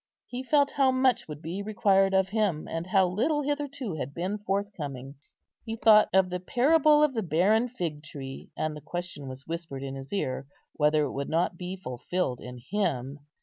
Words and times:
He 0.25 0.41
felt 0.41 0.71
how 0.71 0.89
much 0.89 1.27
would 1.27 1.43
be 1.43 1.61
required 1.61 2.15
of 2.15 2.29
him, 2.29 2.67
and 2.67 2.87
how 2.87 3.05
little 3.05 3.43
hitherto 3.43 3.93
had 3.93 4.15
been 4.15 4.39
forthcoming. 4.39 5.13
He 5.63 5.75
thought 5.75 6.09
of 6.11 6.31
the 6.31 6.39
parable 6.39 7.03
of 7.03 7.13
the 7.13 7.21
barren 7.21 7.69
fig 7.69 8.01
tree, 8.01 8.49
and 8.57 8.75
the 8.75 8.81
question 8.81 9.27
was 9.27 9.45
whispered 9.45 9.83
in 9.83 9.93
his 9.93 10.11
ear 10.11 10.47
whether 10.73 11.03
it 11.03 11.11
would 11.11 11.29
not 11.29 11.55
be 11.55 11.75
fulfilled 11.75 12.41
in 12.41 12.57
him. 12.57 13.19